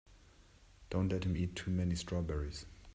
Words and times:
Don't 0.89 1.09
let 1.11 1.25
him 1.25 1.37
eat 1.37 1.55
too 1.55 1.69
many 1.69 1.93
strawberries. 1.93 2.65